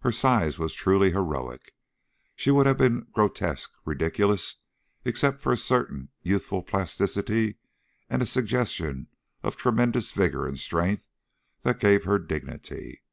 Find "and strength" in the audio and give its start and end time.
10.48-11.08